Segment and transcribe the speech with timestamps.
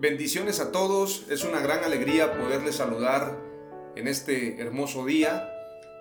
[0.00, 3.38] Bendiciones a todos, es una gran alegría poderles saludar
[3.96, 5.52] en este hermoso día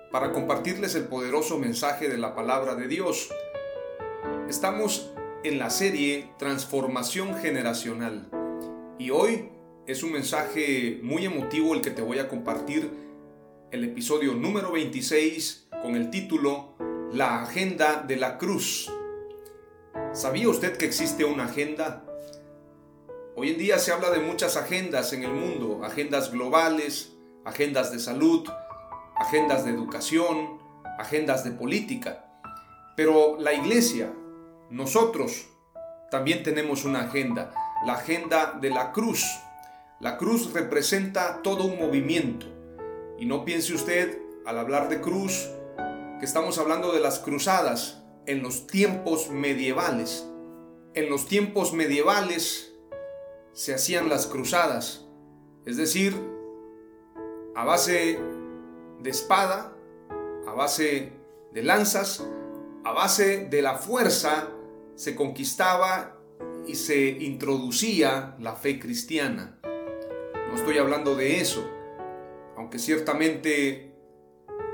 [0.10, 3.28] para compartirles el poderoso mensaje de la palabra de Dios.
[4.48, 5.12] Estamos
[5.44, 8.30] en la serie Transformación Generacional
[8.98, 9.50] y hoy
[9.86, 12.90] es un mensaje muy emotivo el que te voy a compartir,
[13.72, 16.78] el episodio número 26 con el título
[17.12, 18.90] La Agenda de la Cruz.
[20.14, 22.06] ¿Sabía usted que existe una agenda?
[23.42, 27.14] Hoy en día se habla de muchas agendas en el mundo, agendas globales,
[27.46, 28.46] agendas de salud,
[29.16, 30.60] agendas de educación,
[30.98, 32.26] agendas de política.
[32.98, 34.12] Pero la iglesia,
[34.70, 35.48] nosotros,
[36.12, 37.54] también tenemos una agenda,
[37.86, 39.24] la agenda de la cruz.
[40.02, 42.46] La cruz representa todo un movimiento.
[43.18, 45.48] Y no piense usted, al hablar de cruz,
[46.20, 50.28] que estamos hablando de las cruzadas en los tiempos medievales.
[50.94, 52.69] En los tiempos medievales,
[53.60, 55.06] se hacían las cruzadas,
[55.66, 56.16] es decir,
[57.58, 58.18] a base
[59.02, 59.76] de espada,
[60.48, 61.12] a base
[61.52, 62.26] de lanzas,
[62.86, 64.48] a base de la fuerza
[64.96, 66.18] se conquistaba
[66.68, 69.60] y se introducía la fe cristiana.
[70.48, 71.70] No estoy hablando de eso,
[72.56, 73.94] aunque ciertamente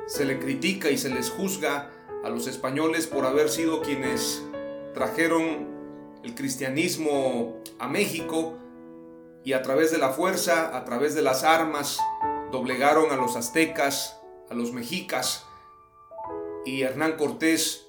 [0.05, 1.91] se le critica y se les juzga
[2.23, 4.43] a los españoles por haber sido quienes
[4.93, 5.73] trajeron
[6.23, 8.59] el cristianismo a México,
[9.45, 11.99] y a través de la fuerza, a través de las armas,
[12.51, 14.19] doblegaron a los aztecas,
[14.49, 15.45] a los mexicas,
[16.65, 17.87] y Hernán Cortés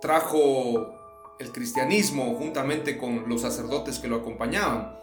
[0.00, 0.92] trajo
[1.38, 4.98] el cristianismo juntamente con los sacerdotes que lo acompañaban.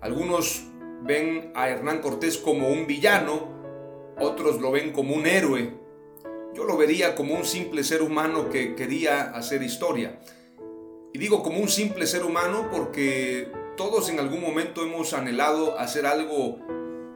[0.00, 0.64] Algunos
[1.02, 5.74] ven a Hernán Cortés como un villano, otros lo ven como un héroe.
[6.54, 10.20] Yo lo vería como un simple ser humano que quería hacer historia.
[11.12, 16.06] Y digo como un simple ser humano porque todos en algún momento hemos anhelado hacer
[16.06, 16.58] algo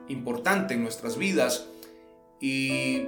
[0.08, 1.68] importante en nuestras vidas
[2.40, 3.06] y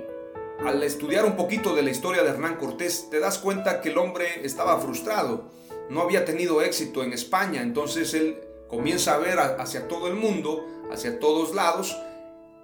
[0.64, 3.98] al estudiar un poquito de la historia de Hernán Cortés te das cuenta que el
[3.98, 5.50] hombre estaba frustrado,
[5.88, 8.38] no había tenido éxito en España, entonces él
[8.68, 11.96] comienza a ver hacia todo el mundo, hacia todos lados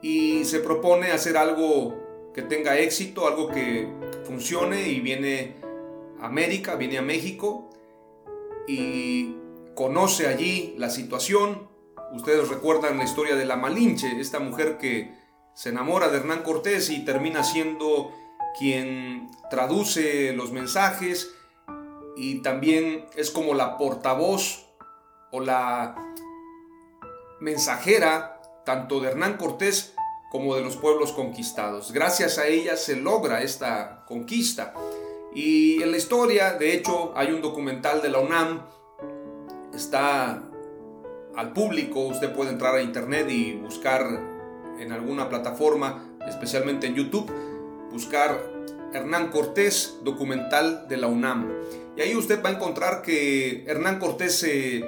[0.03, 1.95] y se propone hacer algo
[2.35, 3.89] que tenga éxito, algo que
[4.25, 5.55] funcione y viene
[6.21, 7.71] a América, viene a México
[8.67, 9.37] y
[9.75, 11.69] conoce allí la situación.
[12.13, 15.15] Ustedes recuerdan la historia de la Malinche, esta mujer que
[15.55, 18.13] se enamora de Hernán Cortés y termina siendo
[18.59, 21.35] quien traduce los mensajes
[22.17, 24.67] y también es como la portavoz
[25.33, 25.97] o la
[27.41, 29.95] mensajera tanto de Hernán Cortés
[30.31, 31.93] como de los pueblos conquistados.
[31.93, 34.75] Gracias a ella se logra esta conquista.
[35.35, 38.63] Y en la historia, de hecho, hay un documental de la UNAM
[39.75, 40.43] está
[41.37, 44.07] al público, usted puede entrar a internet y buscar
[44.79, 47.31] en alguna plataforma, especialmente en YouTube,
[47.91, 48.41] buscar
[48.93, 51.53] Hernán Cortés, documental de la UNAM.
[51.97, 54.85] Y ahí usted va a encontrar que Hernán Cortés se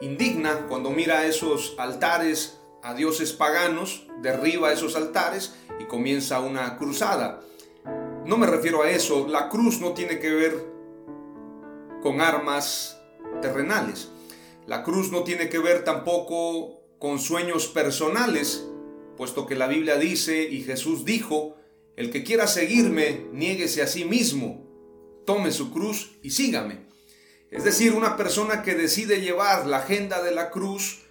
[0.00, 7.40] indigna cuando mira esos altares a dioses paganos, derriba esos altares y comienza una cruzada.
[8.24, 10.66] No me refiero a eso, la cruz no tiene que ver
[12.02, 13.00] con armas
[13.40, 14.10] terrenales.
[14.66, 18.66] La cruz no tiene que ver tampoco con sueños personales,
[19.16, 21.56] puesto que la Biblia dice y Jesús dijo,
[21.96, 24.66] el que quiera seguirme, niéguese a sí mismo,
[25.24, 26.86] tome su cruz y sígame.
[27.50, 31.02] Es decir, una persona que decide llevar la agenda de la cruz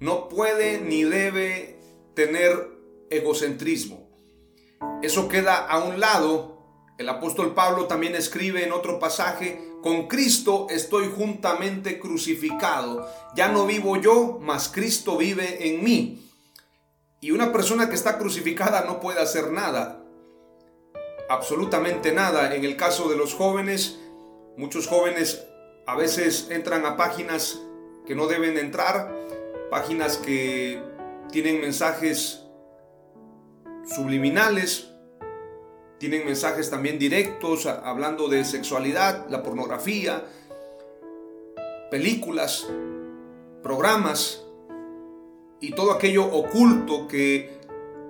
[0.00, 1.78] no puede ni debe
[2.14, 2.70] tener
[3.10, 4.08] egocentrismo.
[5.02, 6.53] Eso queda a un lado.
[6.96, 13.08] El apóstol Pablo también escribe en otro pasaje, con Cristo estoy juntamente crucificado.
[13.34, 16.30] Ya no vivo yo, mas Cristo vive en mí.
[17.20, 20.04] Y una persona que está crucificada no puede hacer nada
[21.28, 22.54] absolutamente nada.
[22.54, 23.98] En el caso de los jóvenes,
[24.56, 25.46] muchos jóvenes
[25.86, 27.60] a veces entran a páginas
[28.06, 29.14] que no deben entrar,
[29.70, 30.82] páginas que
[31.30, 32.42] tienen mensajes
[33.94, 34.90] subliminales,
[35.98, 40.24] tienen mensajes también directos hablando de sexualidad, la pornografía,
[41.90, 42.66] películas,
[43.62, 44.44] programas
[45.60, 47.60] y todo aquello oculto que,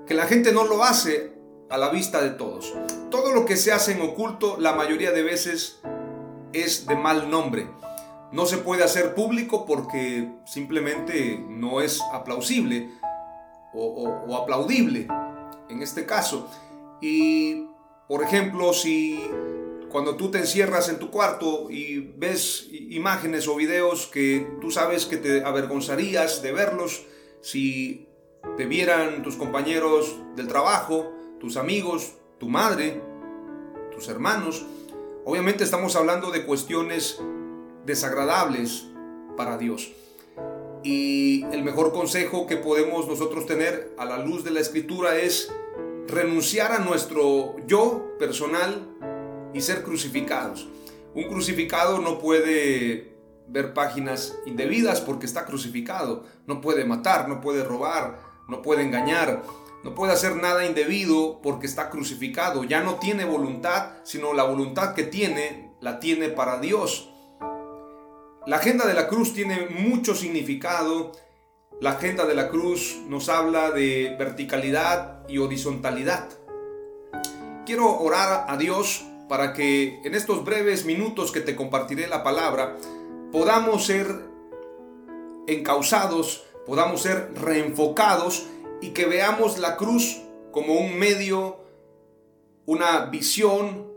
[0.07, 1.33] que la gente no lo hace
[1.71, 2.75] a la vista de todos.
[3.11, 5.81] Todo lo que se hace en oculto la mayoría de veces
[6.53, 7.67] es de mal nombre.
[8.33, 12.91] No se puede hacer público porque simplemente no es aplausible
[13.73, 15.07] o, aplaudible
[15.69, 16.49] en este caso.
[17.01, 17.67] Y,
[18.09, 19.21] por ejemplo, si
[19.89, 25.07] cuando tú te encierras en tu cuarto y ves imágenes o videos que tú sabes
[25.07, 27.07] que te avergonzarías de verlos
[27.41, 28.09] si
[28.57, 33.01] te vieran tus compañeros del trabajo, tus amigos, tu madre,
[33.93, 34.67] tus hermanos.
[35.25, 37.21] Obviamente estamos hablando de cuestiones
[37.87, 38.87] desagradables
[39.37, 39.93] para Dios.
[40.83, 45.51] Y el mejor consejo que podemos nosotros tener a la luz de la escritura es
[46.09, 48.89] renunciar a nuestro yo personal
[49.53, 50.69] y ser crucificados.
[51.15, 53.15] Un crucificado no puede
[53.47, 56.25] ver páginas indebidas porque está crucificado.
[56.47, 58.19] No puede matar, no puede robar,
[58.49, 59.43] no puede engañar
[59.85, 62.65] no puede hacer nada indebido porque está crucificado.
[62.65, 67.11] Ya no tiene voluntad, sino la voluntad que tiene, la tiene para Dios.
[68.47, 71.13] La agenda de la cruz tiene mucho significado.
[71.83, 76.29] La agenda de la cruz nos habla de verticalidad y horizontalidad.
[77.67, 82.77] Quiero orar a Dios para que en estos breves minutos que te compartiré la palabra
[83.33, 84.07] podamos ser
[85.47, 88.47] encausados, podamos ser reenfocados
[88.81, 90.23] y que veamos la cruz
[90.53, 91.57] como un medio,
[92.67, 93.89] una visión,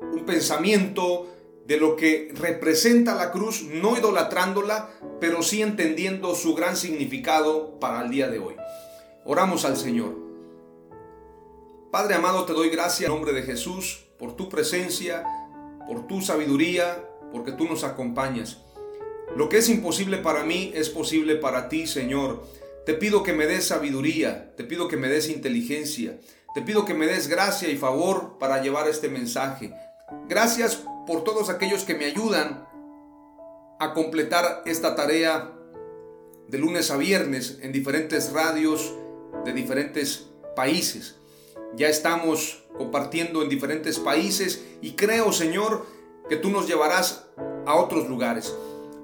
[0.00, 1.28] un pensamiento
[1.66, 4.90] de lo que representa la cruz, no idolatrándola,
[5.20, 8.56] pero sí entendiendo su gran significado para el día de hoy.
[9.24, 10.21] Oramos al Señor.
[11.92, 15.24] Padre amado, te doy gracias en nombre de Jesús por tu presencia,
[15.86, 18.62] por tu sabiduría, porque tú nos acompañas.
[19.36, 22.46] Lo que es imposible para mí es posible para ti, Señor.
[22.86, 26.18] Te pido que me des sabiduría, te pido que me des inteligencia,
[26.54, 29.74] te pido que me des gracia y favor para llevar este mensaje.
[30.30, 32.66] Gracias por todos aquellos que me ayudan
[33.78, 35.52] a completar esta tarea
[36.48, 38.94] de lunes a viernes en diferentes radios
[39.44, 41.16] de diferentes países.
[41.76, 45.86] Ya estamos compartiendo en diferentes países y creo, Señor,
[46.28, 47.26] que tú nos llevarás
[47.66, 48.54] a otros lugares.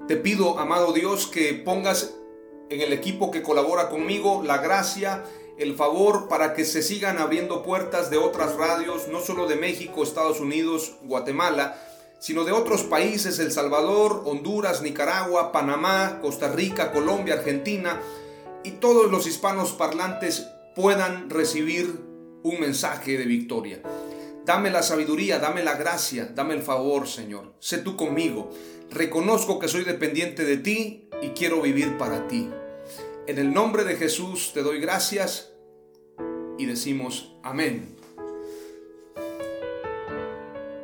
[0.07, 2.15] Te pido, amado Dios, que pongas
[2.69, 5.23] en el equipo que colabora conmigo la gracia,
[5.57, 10.03] el favor para que se sigan abriendo puertas de otras radios, no solo de México,
[10.03, 11.77] Estados Unidos, Guatemala,
[12.19, 18.01] sino de otros países, El Salvador, Honduras, Nicaragua, Panamá, Costa Rica, Colombia, Argentina,
[18.63, 22.08] y todos los hispanos parlantes puedan recibir
[22.43, 23.81] un mensaje de victoria.
[24.45, 27.53] Dame la sabiduría, dame la gracia, dame el favor, Señor.
[27.59, 28.49] Sé tú conmigo.
[28.89, 32.49] Reconozco que soy dependiente de ti y quiero vivir para ti.
[33.27, 35.51] En el nombre de Jesús te doy gracias
[36.57, 37.95] y decimos amén.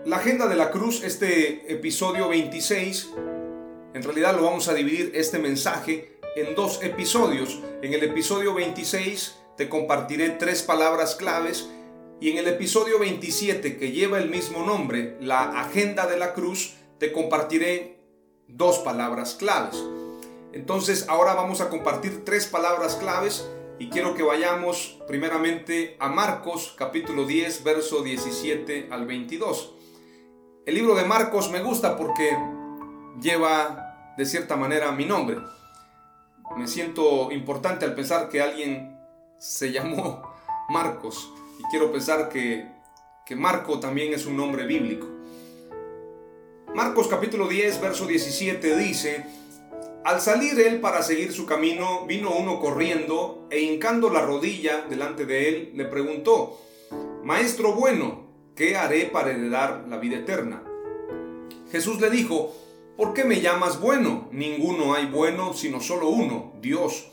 [0.05, 3.09] La agenda de la cruz, este episodio 26,
[3.95, 7.59] en realidad lo vamos a dividir este mensaje en dos episodios.
[7.81, 11.69] En el episodio 26 te compartiré tres palabras claves
[12.19, 16.75] y en el episodio 27 que lleva el mismo nombre, la agenda de la cruz,
[16.97, 18.00] te compartiré
[18.47, 19.83] dos palabras claves.
[20.53, 26.74] Entonces ahora vamos a compartir tres palabras claves y quiero que vayamos primeramente a Marcos
[26.77, 29.74] capítulo 10 verso 17 al 22.
[30.65, 32.38] El libro de Marcos me gusta porque
[33.21, 35.38] lleva de cierta manera mi nombre.
[36.55, 38.94] Me siento importante al pensar que alguien
[39.39, 40.24] se llamó
[40.70, 42.68] Marcos y quiero pensar que,
[43.25, 45.08] que Marco también es un nombre bíblico.
[46.74, 49.25] Marcos capítulo 10 verso 17 dice,
[50.04, 55.25] al salir él para seguir su camino, vino uno corriendo e hincando la rodilla delante
[55.25, 56.60] de él, le preguntó,
[57.24, 60.63] Maestro bueno, ¿qué haré para heredar la vida eterna?
[61.72, 62.54] Jesús le dijo,
[62.96, 64.30] ¿por qué me llamas bueno?
[64.32, 67.10] Ninguno hay bueno, sino solo uno, Dios.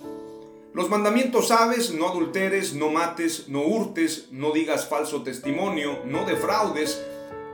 [0.75, 7.05] Los mandamientos sabes, no adulteres, no mates, no hurtes, no digas falso testimonio, no defraudes,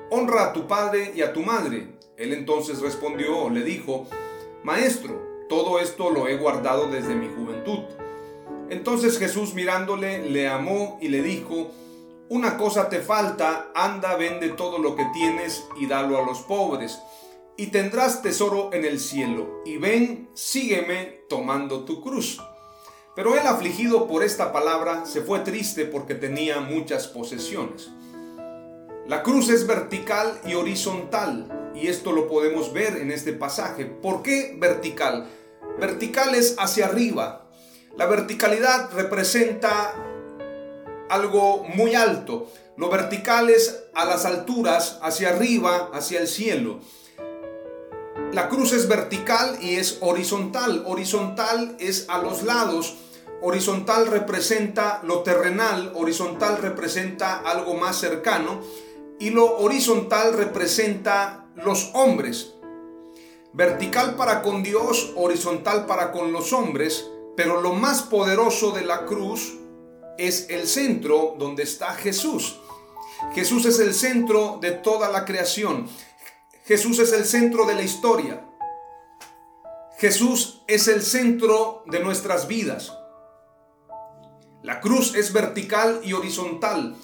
[0.09, 1.89] honra a tu padre y a tu madre.
[2.17, 4.07] Él entonces respondió, le dijo,
[4.63, 7.81] Maestro, todo esto lo he guardado desde mi juventud.
[8.71, 11.73] Entonces Jesús mirándole, le amó y le dijo,
[12.29, 17.01] Una cosa te falta, anda, vende todo lo que tienes y dalo a los pobres,
[17.57, 22.41] y tendrás tesoro en el cielo, y ven, sígueme tomando tu cruz.
[23.19, 27.91] Pero él afligido por esta palabra se fue triste porque tenía muchas posesiones.
[29.09, 33.87] La cruz es vertical y horizontal, y esto lo podemos ver en este pasaje.
[33.87, 35.27] ¿Por qué vertical?
[35.81, 37.49] Vertical es hacia arriba.
[37.97, 39.97] La verticalidad representa
[41.11, 42.53] algo muy alto.
[42.77, 46.79] Lo vertical es a las alturas, hacia arriba, hacia el cielo.
[48.33, 50.85] La cruz es vertical y es horizontal.
[50.87, 52.95] Horizontal es a los lados
[53.41, 58.61] Horizontal representa lo terrenal, horizontal representa algo más cercano
[59.21, 62.55] y lo horizontal representa los hombres.
[63.53, 69.07] Vertical para con Dios, horizontal para con los hombres, pero lo más poderoso de la
[69.07, 69.55] cruz
[70.19, 72.59] es el centro donde está Jesús.
[73.35, 75.89] Jesús es el centro de toda la creación.
[76.65, 78.45] Jesús es el centro de la historia.
[79.97, 82.98] Jesús es el centro de nuestras vidas.
[84.63, 86.97] La cruz es vertical y horizontal.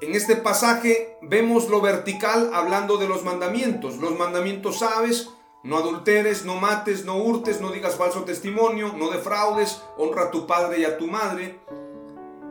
[0.00, 3.98] En este pasaje vemos lo vertical hablando de los mandamientos.
[3.98, 5.30] Los mandamientos sabes,
[5.62, 10.48] no adulteres, no mates, no hurtes, no digas falso testimonio, no defraudes, honra a tu
[10.48, 11.60] padre y a tu madre.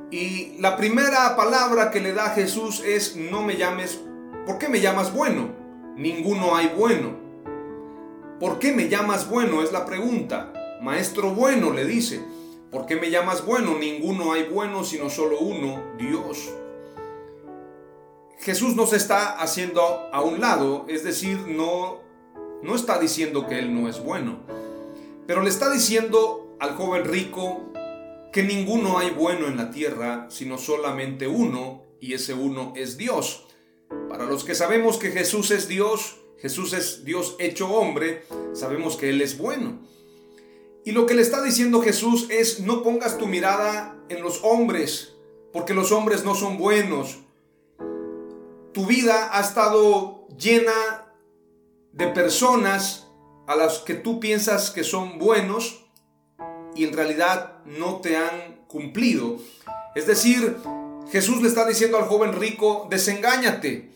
[0.10, 4.00] Y la primera palabra que le da Jesús es no me llames,
[4.46, 5.50] ¿por qué me llamas bueno?
[5.98, 7.14] Ninguno hay bueno.
[8.40, 9.62] ¿Por qué me llamas bueno?
[9.62, 10.54] Es la pregunta.
[10.82, 12.24] Maestro bueno le dice.
[12.72, 13.78] ¿Por qué me llamas bueno?
[13.78, 16.50] Ninguno hay bueno, sino solo uno, Dios.
[18.40, 19.82] Jesús no se está haciendo
[20.12, 22.02] a un lado, es decir, no,
[22.62, 24.40] no está diciendo que Él no es bueno,
[25.26, 27.72] pero le está diciendo al joven rico
[28.32, 33.48] que ninguno hay bueno en la tierra, sino solamente uno, y ese uno es Dios.
[34.10, 39.10] Para los que sabemos que Jesús es Dios, Jesús es Dios hecho hombre, sabemos que
[39.10, 39.80] Él es bueno.
[40.86, 45.16] Y lo que le está diciendo Jesús es, no pongas tu mirada en los hombres,
[45.52, 47.18] porque los hombres no son buenos.
[48.72, 51.12] Tu vida ha estado llena
[51.92, 53.08] de personas
[53.48, 55.88] a las que tú piensas que son buenos
[56.76, 59.38] y en realidad no te han cumplido.
[59.96, 60.56] Es decir,
[61.10, 63.92] Jesús le está diciendo al joven rico, desengáñate.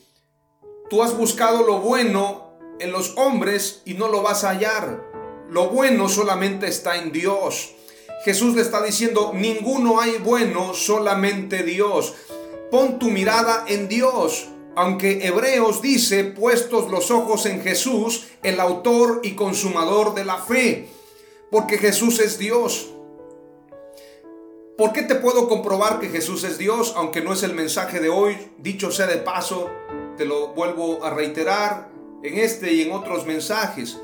[0.89, 5.08] Tú has buscado lo bueno en los hombres y no lo vas a hallar.
[5.49, 7.73] Lo bueno solamente está en Dios.
[8.23, 12.13] Jesús le está diciendo, ninguno hay bueno, solamente Dios.
[12.69, 14.49] Pon tu mirada en Dios.
[14.75, 20.87] Aunque Hebreos dice, puestos los ojos en Jesús, el autor y consumador de la fe.
[21.49, 22.89] Porque Jesús es Dios.
[24.77, 26.93] ¿Por qué te puedo comprobar que Jesús es Dios?
[26.95, 29.69] Aunque no es el mensaje de hoy, dicho sea de paso,
[30.15, 31.89] te lo vuelvo a reiterar
[32.23, 33.97] en este y en otros mensajes.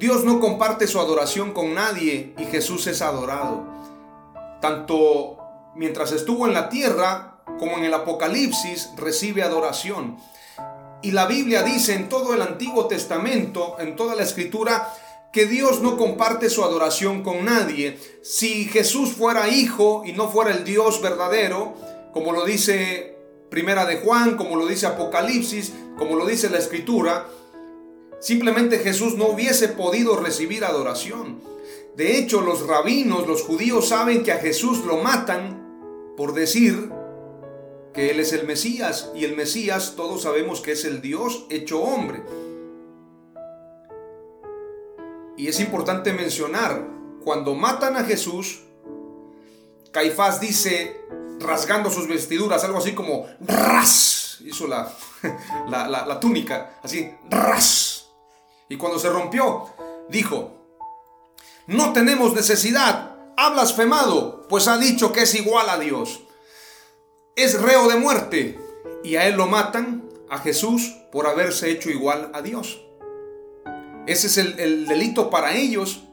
[0.00, 3.66] Dios no comparte su adoración con nadie y Jesús es adorado.
[4.62, 5.36] Tanto
[5.76, 10.16] mientras estuvo en la tierra como en el Apocalipsis recibe adoración.
[11.02, 14.90] Y la Biblia dice en todo el Antiguo Testamento, en toda la Escritura,
[15.34, 17.98] que Dios no comparte su adoración con nadie.
[18.22, 21.74] Si Jesús fuera hijo y no fuera el Dios verdadero,
[22.14, 23.18] como lo dice
[23.50, 27.26] Primera de Juan, como lo dice Apocalipsis, como lo dice la Escritura,
[28.20, 31.40] Simplemente Jesús no hubiese podido recibir adoración.
[31.96, 36.90] De hecho, los rabinos, los judíos saben que a Jesús lo matan por decir
[37.94, 41.80] que Él es el Mesías y el Mesías todos sabemos que es el Dios hecho
[41.80, 42.22] hombre.
[45.38, 46.86] Y es importante mencionar,
[47.24, 48.60] cuando matan a Jesús,
[49.92, 51.00] Caifás dice,
[51.38, 54.94] rasgando sus vestiduras, algo así como ras, hizo la,
[55.70, 57.89] la, la túnica, así, ras
[58.70, 59.66] y cuando se rompió,
[60.08, 60.52] dijo,
[61.66, 66.20] no tenemos necesidad, ha blasfemado, pues ha dicho que es igual a Dios.
[67.34, 68.58] Es reo de muerte
[69.02, 72.80] y a él lo matan, a Jesús, por haberse hecho igual a Dios.
[74.06, 76.04] Ese es el, el delito para ellos,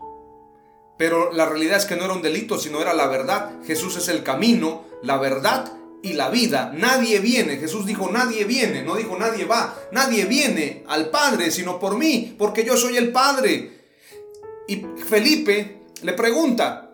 [0.98, 3.52] pero la realidad es que no era un delito, sino era la verdad.
[3.68, 6.72] Jesús es el camino, la verdad y la vida.
[6.76, 11.80] Nadie viene, Jesús dijo, nadie viene, no dijo nadie va, nadie viene al Padre sino
[11.80, 13.78] por mí, porque yo soy el Padre.
[14.68, 16.92] Y Felipe le pregunta,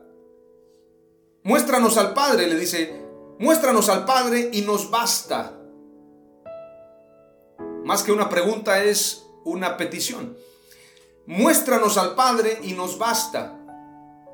[1.43, 2.93] muéstranos al Padre, le dice,
[3.39, 5.59] muéstranos al Padre y nos basta.
[7.83, 10.37] Más que una pregunta es una petición.
[11.25, 13.59] Muéstranos al Padre y nos basta.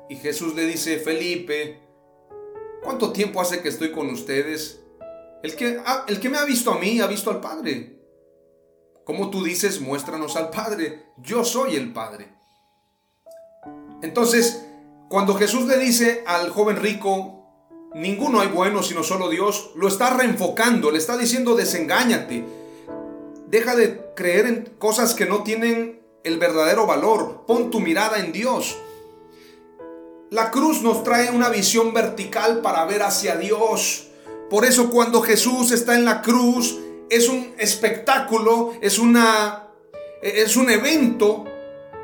[0.08, 1.80] Y Jesús le dice, Felipe,
[2.82, 4.80] ¿cuánto tiempo hace que estoy con ustedes?
[5.42, 7.98] El que, el que me ha visto a mí ha visto al Padre.
[9.04, 11.06] Como tú dices, muéstranos al Padre.
[11.18, 12.28] Yo soy el Padre.
[14.02, 14.66] Entonces,
[15.08, 17.44] cuando Jesús le dice al joven rico,
[17.94, 22.44] ninguno hay bueno sino solo Dios, lo está reenfocando, le está diciendo desengáñate.
[23.48, 27.44] Deja de creer en cosas que no tienen el verdadero valor.
[27.46, 28.76] Pon tu mirada en Dios.
[30.30, 34.06] La cruz nos trae una visión vertical para ver hacia Dios.
[34.48, 36.78] Por eso cuando Jesús está en la cruz,
[37.10, 39.70] es un espectáculo, es, una,
[40.22, 41.46] es un evento.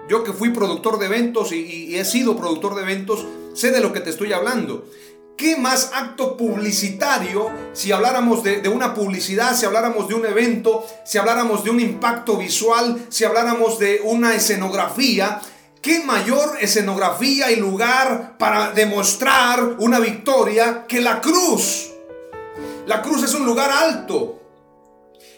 [0.09, 3.93] Yo que fui productor de eventos y, he sido productor de eventos, sé de lo
[3.93, 4.87] que te estoy hablando.
[5.37, 10.85] ¿Qué más acto publicitario si habláramos de, de, una publicidad, si habláramos de un evento,
[11.05, 15.41] si habláramos de un impacto visual, si habláramos de una escenografía?
[15.87, 21.93] ¿Qué mayor escenografía y lugar para demostrar una victoria que la cruz?
[22.87, 24.43] La cruz es un lugar alto,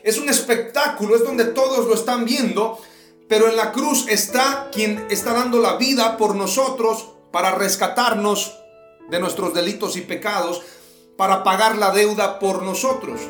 [0.03, 2.81] es un espectáculo, es donde todos lo están viendo,
[3.29, 8.57] pero en la cruz está quien está dando la vida por nosotros para rescatarnos
[9.11, 10.63] de nuestros delitos y pecados,
[11.19, 13.21] para pagar la deuda por nosotros.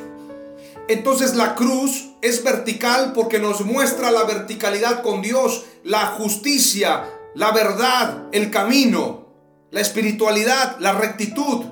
[0.87, 7.53] Entonces la cruz es vertical porque nos muestra la verticalidad con Dios, la justicia, la
[7.53, 9.27] verdad, el camino,
[9.71, 11.65] la espiritualidad, la rectitud.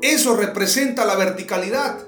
[0.00, 1.98] Eso representa la verticalidad.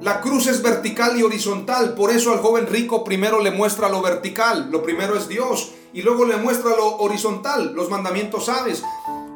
[0.00, 4.02] La cruz es vertical y horizontal, por eso al joven rico primero le muestra lo
[4.02, 8.82] vertical, lo primero es Dios, y luego le muestra lo horizontal, los mandamientos sabes.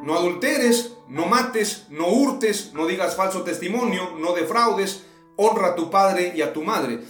[0.02, 5.04] No adulteres, no mates, no hurtes, no digas falso testimonio, no defraudes,
[5.42, 7.00] honra a tu padre y a tu madre.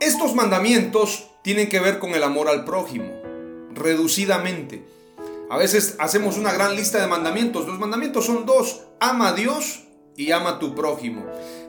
[0.00, 3.10] Estos mandamientos tienen que ver con el amor al prójimo,
[3.72, 4.84] reducidamente.
[5.48, 7.66] A veces hacemos una gran lista de mandamientos.
[7.66, 9.84] Los mandamientos son dos, ama a Dios
[10.14, 11.24] y ama a tu prójimo.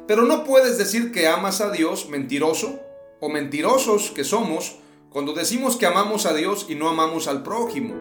[0.06, 2.82] Pero no puedes decir que amas a Dios mentiroso
[3.22, 7.96] o mentirosos que somos cuando decimos que amamos a Dios y no amamos al prójimo.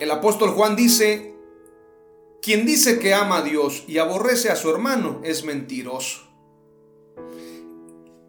[0.00, 1.35] El apóstol Juan dice,
[2.46, 6.20] quien dice que ama a Dios y aborrece a su hermano es mentiroso.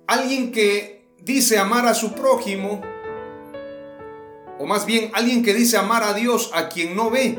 [0.08, 2.82] Alguien que dice amar a su prójimo,
[4.58, 7.38] o más bien alguien que dice amar a Dios a quien no ve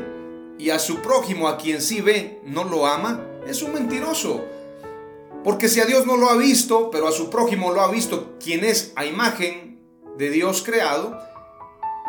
[0.57, 4.45] y a su prójimo a quien sí ve, no lo ama, es un mentiroso.
[5.43, 8.37] Porque si a Dios no lo ha visto, pero a su prójimo lo ha visto,
[8.41, 9.81] quien es a imagen
[10.17, 11.19] de Dios creado,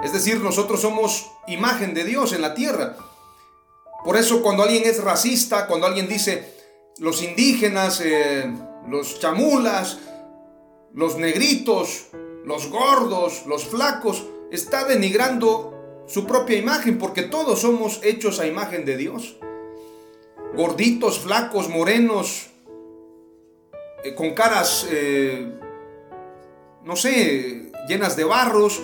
[0.04, 3.09] es decir, nosotros somos imagen de Dios en la tierra.
[4.04, 6.54] Por eso cuando alguien es racista, cuando alguien dice
[6.98, 8.50] los indígenas, eh,
[8.88, 9.98] los chamulas,
[10.92, 12.06] los negritos,
[12.44, 18.84] los gordos, los flacos, está denigrando su propia imagen, porque todos somos hechos a imagen
[18.84, 19.36] de Dios.
[20.56, 22.50] Gorditos, flacos, morenos,
[24.02, 25.46] eh, con caras, eh,
[26.84, 28.82] no sé, llenas de barros,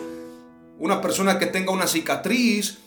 [0.78, 2.78] una persona que tenga una cicatriz,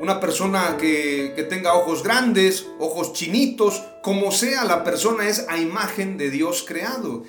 [0.00, 6.16] una persona que, tenga ojos grandes, ojos chinitos, como sea la persona es a imagen
[6.16, 7.24] de Dios creado.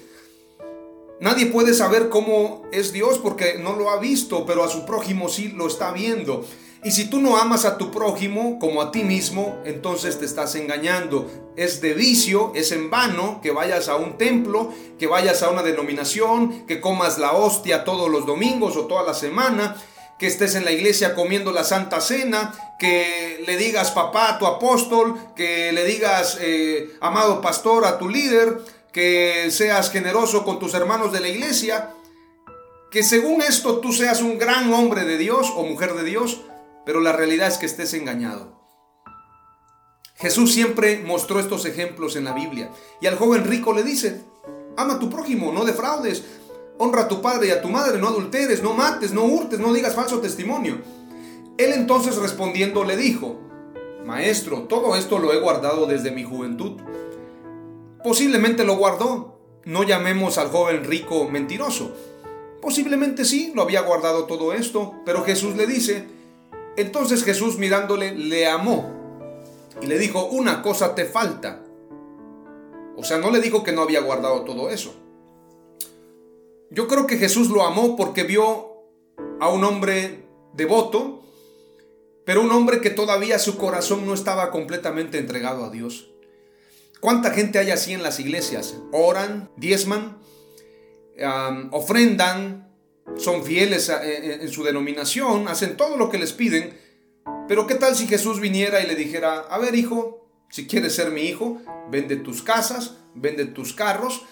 [1.20, 5.30] Nadie puede saber cómo es Dios porque no lo ha visto, pero a su prójimo
[5.30, 6.46] sí lo está viendo.
[6.82, 10.56] Y si tú no amas a tu prójimo como a ti mismo, entonces te estás
[10.56, 11.30] engañando.
[11.58, 15.62] Es de vicio, es en vano que vayas a un templo, que vayas a una
[15.62, 19.76] denominación, que comas la hostia todos los domingos o toda la semana,
[20.20, 24.46] que estés en la iglesia comiendo la Santa Cena, que le digas papá a tu
[24.46, 28.60] apóstol, que le digas eh, amado pastor a tu líder,
[28.92, 31.94] que seas generoso con tus hermanos de la iglesia,
[32.92, 36.42] que según esto tú seas un gran hombre de Dios o mujer de Dios,
[36.86, 38.60] pero la realidad es que estés engañado.
[40.16, 44.22] Jesús siempre mostró estos ejemplos en la Biblia y al joven rico le dice,
[44.76, 46.26] ama a tu prójimo, no defraudes,
[46.80, 49.74] honra a tu padre y a tu madre, no adulteres, no mates, no hurtes, no
[49.74, 50.78] digas falso testimonio.
[51.58, 53.38] Él entonces respondiendo le dijo,
[54.06, 56.80] Maestro, todo esto lo he guardado desde mi juventud.
[58.02, 61.92] Posiblemente lo guardó, no llamemos al joven rico mentiroso.
[62.62, 66.08] Posiblemente sí, lo había guardado todo esto, pero Jesús le dice,
[66.78, 68.90] entonces Jesús mirándole le amó
[69.82, 71.62] y le dijo, una cosa te falta.
[72.96, 74.94] O sea, no le dijo que no había guardado todo eso.
[76.72, 78.84] Yo creo que Jesús lo amó porque vio
[79.40, 81.24] a un hombre devoto,
[82.26, 86.12] pero un hombre que todavía su corazón no estaba completamente entregado a Dios.
[87.00, 88.76] ¿Cuánta gente hay así en las iglesias?
[88.92, 90.20] Oran, diezman,
[91.72, 92.72] ofrendan,
[93.18, 96.78] son fieles en su denominación, hacen todo lo que les piden,
[97.48, 101.12] pero ¿qué tal si Jesús viniera y le dijera, a ver hijo, si quieres ser
[101.12, 104.24] mi hijo, vende tus casas, vende tus carros,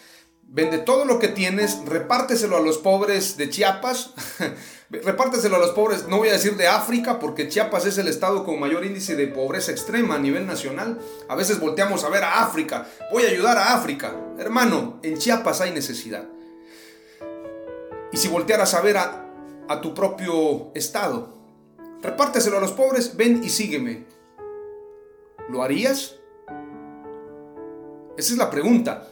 [0.49, 4.13] vende todo lo que tienes, repárteselo a los pobres de Chiapas,
[4.89, 8.45] repárteselo a los pobres, no voy a decir de África, porque Chiapas es el estado
[8.45, 10.99] con mayor índice de pobreza extrema a nivel nacional.
[11.27, 14.15] A veces volteamos a ver a África, voy a ayudar a África.
[14.39, 16.25] Hermano, en Chiapas hay necesidad.
[18.11, 19.29] Y si voltearas a ver a,
[19.67, 21.35] a tu propio estado,
[22.01, 24.05] repárteselo a los pobres, ven y sígueme.
[25.49, 26.15] ¿Lo harías?
[28.17, 29.09] Esa es la pregunta.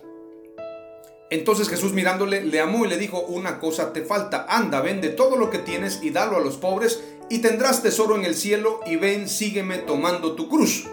[1.36, 5.36] Entonces Jesús mirándole le amó y le dijo, una cosa te falta, anda, vende todo
[5.36, 8.96] lo que tienes y dalo a los pobres y tendrás tesoro en el cielo y
[8.96, 10.88] ven, sígueme tomando tu cruz.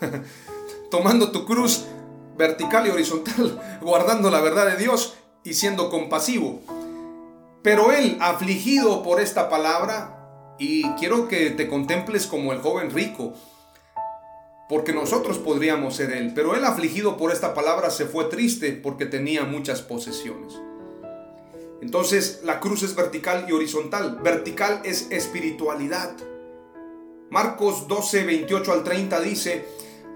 [0.90, 1.84] tomando tu cruz
[2.36, 6.62] vertical y horizontal, guardando la verdad de Dios y siendo compasivo.
[7.62, 13.34] Pero él, afligido por esta palabra, y quiero que te contemples como el joven rico,
[14.68, 16.32] porque nosotros podríamos ser él.
[16.34, 20.54] Pero él afligido por esta palabra se fue triste porque tenía muchas posesiones.
[21.80, 24.18] Entonces la cruz es vertical y horizontal.
[24.22, 26.16] Vertical es espiritualidad.
[27.30, 29.64] Marcos 12, 28 al 30 dice,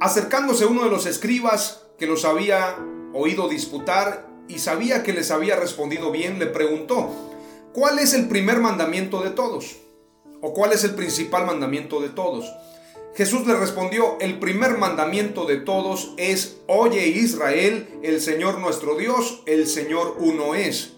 [0.00, 2.76] acercándose uno de los escribas que los había
[3.14, 7.10] oído disputar y sabía que les había respondido bien, le preguntó,
[7.72, 9.76] ¿cuál es el primer mandamiento de todos?
[10.40, 12.50] ¿O cuál es el principal mandamiento de todos?
[13.14, 19.42] Jesús le respondió, el primer mandamiento de todos es, oye Israel, el Señor nuestro Dios,
[19.46, 20.94] el Señor uno es.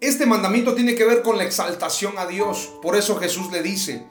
[0.00, 2.72] Este mandamiento tiene que ver con la exaltación a Dios.
[2.80, 4.06] Por eso Jesús le dice,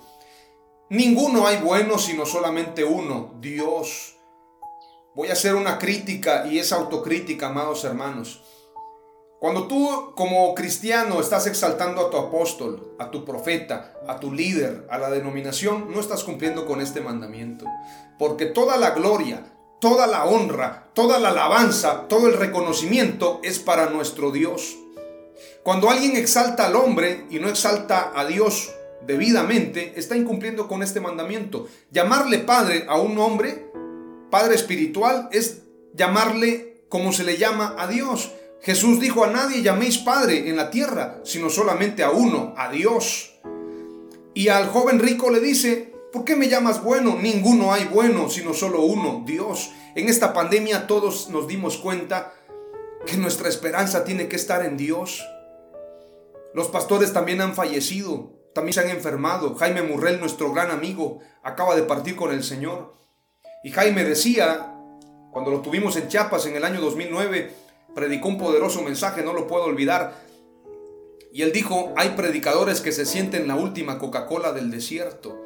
[0.89, 4.17] ninguno hay bueno sino solamente uno, Dios.
[5.15, 8.43] Voy a hacer una crítica y es autocrítica, amados hermanos.
[9.45, 14.87] Cuando tú como cristiano estás exaltando a tu apóstol, a tu profeta, a tu líder,
[14.89, 17.67] a la denominación, no estás cumpliendo con este mandamiento.
[18.17, 19.45] Porque toda la gloria,
[19.79, 24.77] toda la honra, toda la alabanza, todo el reconocimiento es para nuestro Dios.
[25.61, 28.71] Cuando alguien exalta al hombre y no exalta a Dios
[29.05, 31.67] debidamente, está incumpliendo con este mandamiento.
[31.91, 33.71] Llamarle padre a un hombre,
[34.31, 35.61] padre espiritual, es
[35.93, 38.31] llamarle como se le llama a Dios.
[38.61, 43.35] Jesús dijo a nadie llaméis Padre en la tierra, sino solamente a uno, a Dios.
[44.33, 47.17] Y al joven rico le dice, ¿por qué me llamas bueno?
[47.21, 49.71] Ninguno hay bueno, sino solo uno, Dios.
[49.95, 52.33] En esta pandemia todos nos dimos cuenta
[53.05, 55.23] que nuestra esperanza tiene que estar en Dios.
[56.53, 59.55] Los pastores también han fallecido, también se han enfermado.
[59.55, 62.93] Jaime Murrell, nuestro gran amigo, acaba de partir con el Señor.
[63.63, 64.73] Y Jaime decía,
[65.31, 67.64] cuando lo tuvimos en Chiapas en el año 2009,
[67.95, 70.25] predicó un poderoso mensaje, no lo puedo olvidar.
[71.31, 75.41] Y él dijo, hay predicadores que se sienten la última Coca-Cola del desierto.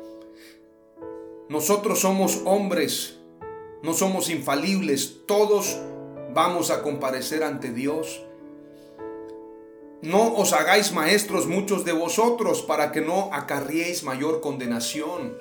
[1.48, 3.20] Nosotros somos hombres,
[3.82, 5.80] no somos infalibles, todos
[6.34, 8.24] vamos a comparecer ante Dios.
[10.02, 15.38] No os hagáis maestros muchos de vosotros para que no acarriéis mayor condenación.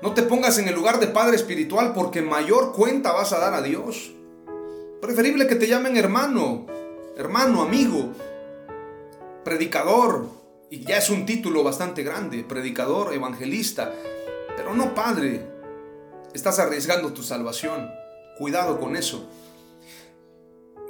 [0.00, 3.54] No te pongas en el lugar de Padre Espiritual porque mayor cuenta vas a dar
[3.54, 4.12] a Dios.
[5.04, 6.64] Preferible que te llamen hermano,
[7.18, 8.14] hermano, amigo,
[9.44, 10.26] predicador,
[10.70, 13.92] y ya es un título bastante grande, predicador, evangelista,
[14.56, 15.46] pero no padre.
[16.32, 17.90] Estás arriesgando tu salvación.
[18.38, 19.28] Cuidado con eso.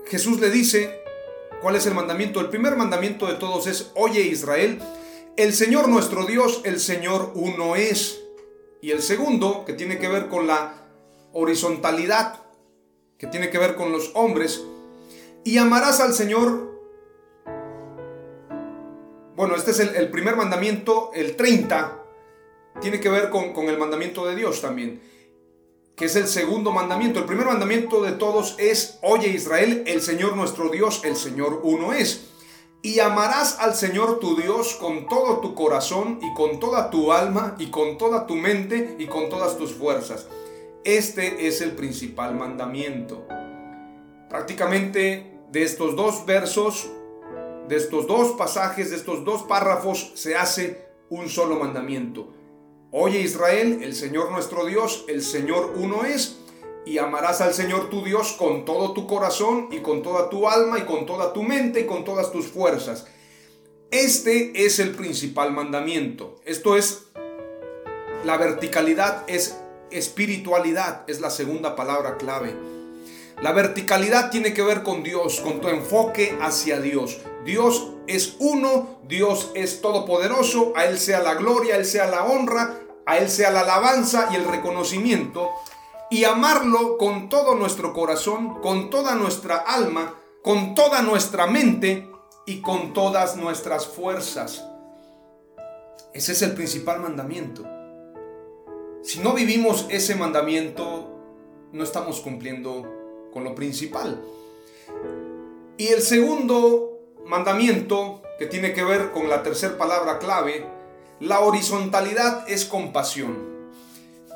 [0.06, 0.96] Jesús le dice,
[1.60, 2.38] ¿cuál es el mandamiento?
[2.38, 4.80] El primer mandamiento de todos es, oye Israel,
[5.36, 8.20] el Señor nuestro Dios, el Señor uno es.
[8.80, 10.86] Y el segundo, que tiene que ver con la
[11.32, 12.43] horizontalidad,
[13.24, 14.62] que tiene que ver con los hombres,
[15.44, 16.78] y amarás al Señor.
[19.34, 22.02] Bueno, este es el, primer mandamiento, el 30,
[22.82, 25.02] tiene que ver con, con el mandamiento de Dios también,
[25.96, 27.18] que es el segundo mandamiento.
[27.18, 31.94] El primer mandamiento de todos es, oye Israel, el Señor nuestro Dios, el Señor uno
[31.94, 32.26] es.
[32.82, 37.56] Y amarás al Señor tu Dios con todo tu corazón y con toda tu alma
[37.58, 40.26] y con toda tu mente y con todas tus fuerzas.
[40.84, 43.26] Este es el principal mandamiento.
[44.28, 46.90] Prácticamente de estos dos versos,
[47.68, 52.34] de estos dos pasajes, de estos dos párrafos, se hace un solo mandamiento.
[52.90, 56.36] Oye Israel, el Señor nuestro Dios, el Señor uno es,
[56.84, 60.78] y amarás al Señor tu Dios con todo tu corazón y con toda tu alma
[60.78, 63.06] y con toda tu mente y con todas tus fuerzas.
[63.90, 66.42] Este es el principal mandamiento.
[66.44, 67.06] Esto es
[68.24, 69.63] la verticalidad es
[69.94, 72.54] espiritualidad, es la segunda palabra clave.
[73.42, 77.18] La verticalidad tiene que ver con Dios, con tu enfoque hacia Dios.
[77.44, 82.24] Dios es uno, Dios es todopoderoso, a Él sea la gloria, a Él sea la
[82.24, 82.74] honra,
[83.06, 85.50] a Él sea la alabanza y el reconocimiento.
[86.10, 92.08] Y amarlo con todo nuestro corazón, con toda nuestra alma, con toda nuestra mente
[92.46, 94.64] y con todas nuestras fuerzas.
[96.12, 97.73] Ese es el principal mandamiento.
[99.04, 101.10] Si no vivimos ese mandamiento,
[101.72, 104.24] no estamos cumpliendo con lo principal.
[105.76, 110.64] Y el segundo mandamiento, que tiene que ver con la tercera palabra clave,
[111.20, 113.36] la horizontalidad es compasión.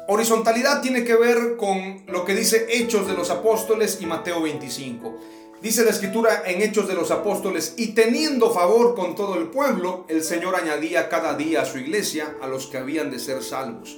[0.07, 5.17] Horizontalidad tiene que ver con lo que dice Hechos de los Apóstoles y Mateo 25.
[5.63, 10.05] Dice la escritura en Hechos de los Apóstoles, y teniendo favor con todo el pueblo,
[10.09, 13.97] el Señor añadía cada día a su iglesia a los que habían de ser salvos.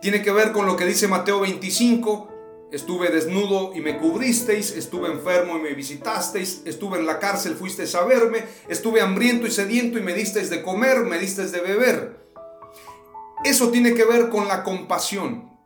[0.00, 2.28] Tiene que ver con lo que dice Mateo 25,
[2.70, 7.94] estuve desnudo y me cubristeis, estuve enfermo y me visitasteis, estuve en la cárcel, fuisteis
[7.94, 12.26] a verme, estuve hambriento y sediento y me disteis de comer, me disteis de beber.
[13.44, 15.56] Eso tiene que ver con la compasión.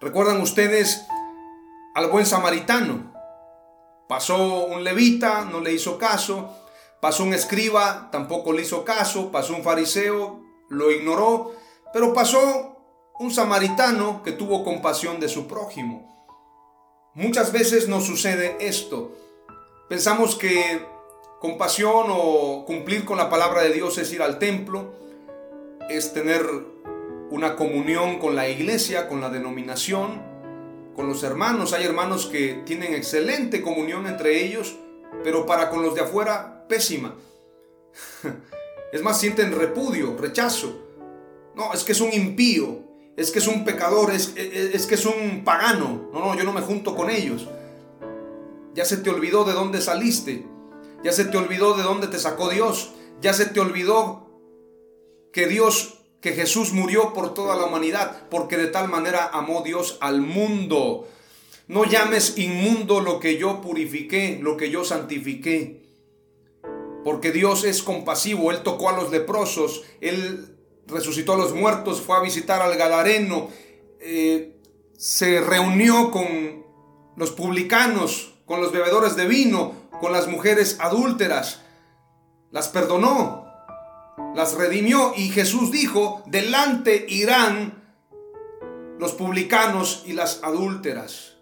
[0.00, 1.02] ¿Recuerdan ustedes
[1.94, 3.12] al buen samaritano?
[4.08, 6.54] Pasó un levita, no le hizo caso.
[7.00, 9.32] Pasó un escriba, tampoco le hizo caso.
[9.32, 11.52] Pasó un fariseo, lo ignoró.
[11.92, 12.77] Pero pasó
[13.18, 16.18] un samaritano que tuvo compasión de su prójimo.
[17.14, 19.12] Muchas veces nos sucede esto.
[19.88, 20.80] Pensamos que
[21.40, 24.94] compasión o cumplir con la palabra de Dios es ir al templo,
[25.88, 26.46] es tener
[27.30, 30.22] una comunión con la iglesia, con la denominación,
[30.94, 31.72] con los hermanos.
[31.72, 34.76] Hay hermanos que tienen excelente comunión entre ellos,
[35.24, 37.14] pero para con los de afuera, pésima.
[38.90, 40.80] Es más, sienten repudio, rechazo.
[41.54, 42.87] No, es que es un impío,
[43.18, 46.08] es que es un pecador, es, es, que es un pagano.
[46.12, 47.48] No, no, yo no me junto con ellos.
[48.74, 50.46] Ya se te olvidó de dónde saliste.
[51.02, 52.92] Ya se te olvidó de dónde te sacó Dios.
[53.20, 54.30] Ya se te olvidó
[55.32, 59.98] que Dios que Jesús murió por toda la humanidad, porque de tal manera amó Dios
[60.00, 61.08] al mundo.
[61.66, 65.82] No llames inmundo lo que yo purifiqué, lo que yo santifiqué.
[67.04, 70.57] Porque Dios es compasivo, Él tocó a los leprosos, Él
[70.88, 73.48] resucitó a los muertos, fue a visitar al Gadareno,
[74.00, 74.60] eh,
[74.96, 76.64] se reunió con
[77.16, 81.62] los publicanos, con los bebedores de vino, con las mujeres adúlteras,
[82.50, 83.46] las perdonó,
[84.34, 87.84] las redimió y Jesús dijo, delante irán
[88.98, 91.36] los publicanos y las adúlteras,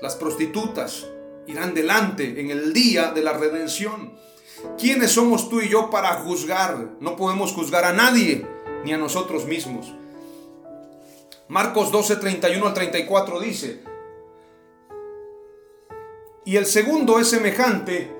[0.00, 1.06] las prostitutas,
[1.46, 4.14] irán delante en el día de la redención.
[4.78, 6.96] ¿Quiénes somos tú y yo para juzgar?
[7.00, 8.46] No podemos juzgar a nadie,
[8.84, 9.92] ni a nosotros mismos.
[11.48, 13.82] Marcos 12, 31 al 34 dice,
[16.44, 18.10] y el segundo es semejante,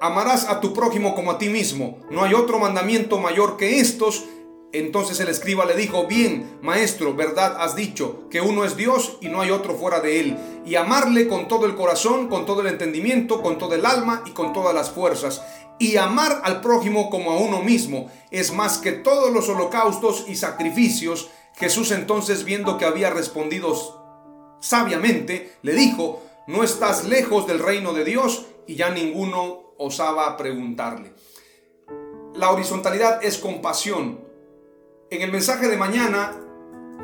[0.00, 2.00] amarás a tu prójimo como a ti mismo.
[2.10, 4.24] No hay otro mandamiento mayor que estos.
[4.72, 9.28] Entonces el escriba le dijo, bien, maestro, verdad has dicho, que uno es Dios y
[9.28, 10.36] no hay otro fuera de él.
[10.64, 14.30] Y amarle con todo el corazón, con todo el entendimiento, con todo el alma y
[14.30, 15.42] con todas las fuerzas.
[15.78, 20.36] Y amar al prójimo como a uno mismo es más que todos los holocaustos y
[20.36, 21.30] sacrificios.
[21.56, 23.74] Jesús entonces viendo que había respondido
[24.60, 31.12] sabiamente, le dijo, no estás lejos del reino de Dios y ya ninguno osaba preguntarle.
[32.34, 34.20] La horizontalidad es compasión.
[35.10, 36.32] En el mensaje de mañana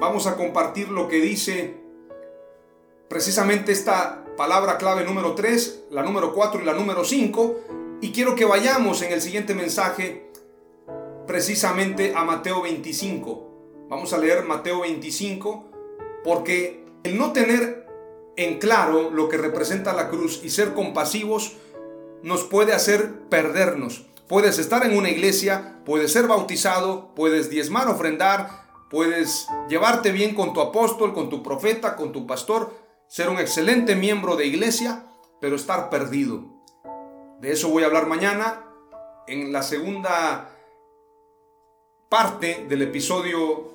[0.01, 1.77] vamos a compartir lo que dice
[3.09, 7.57] precisamente esta palabra clave número 3, la número 4 y la número 5.
[8.01, 10.31] Y quiero que vayamos en el siguiente mensaje
[11.27, 13.87] precisamente a Mateo 25.
[13.89, 15.69] Vamos a leer Mateo 25
[16.23, 17.87] porque el no tener
[18.37, 21.57] en claro lo que representa la cruz y ser compasivos
[22.23, 24.07] nos puede hacer perdernos.
[24.29, 30.53] Puedes estar en una iglesia, puedes ser bautizado, puedes diezmar, ofrendar, puedes llevarte bien con
[30.53, 32.77] tu apóstol, con tu profeta, con tu pastor,
[33.09, 35.07] ser un excelente miembro de iglesia,
[35.41, 36.58] pero estar perdido.
[37.41, 38.65] De eso voy a hablar mañana
[39.29, 40.57] en la segunda
[42.09, 43.71] parte del episodio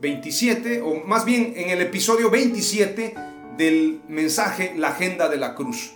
[0.00, 3.14] 27, o más bien en el episodio 27
[3.56, 5.92] del mensaje La Agenda de la Cruz.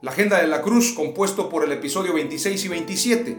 [0.00, 3.36] La Agenda de la Cruz, compuesto por el episodio 26 y 27.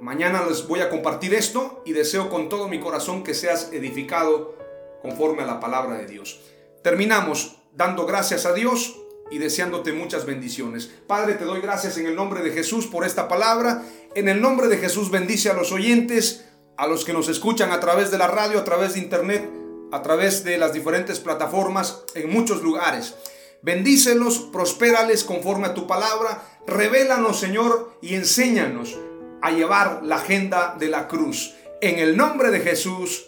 [0.00, 4.56] Mañana les voy a compartir esto y deseo con todo mi corazón que seas edificado
[5.00, 6.40] conforme a la palabra de Dios.
[6.82, 8.99] Terminamos dando gracias a Dios
[9.30, 10.90] y deseándote muchas bendiciones.
[11.06, 13.82] Padre, te doy gracias en el nombre de Jesús por esta palabra.
[14.14, 16.44] En el nombre de Jesús bendice a los oyentes
[16.80, 19.46] a los que nos escuchan a través de la radio, a través de internet,
[19.92, 23.14] a través de las diferentes plataformas en muchos lugares.
[23.60, 26.42] Bendícelos, prospérales conforme a tu palabra.
[26.66, 28.98] Revélanos, Señor, y enséñanos
[29.42, 31.54] a llevar la agenda de la cruz.
[31.82, 33.26] En el nombre de Jesús.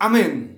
[0.00, 0.57] Amén.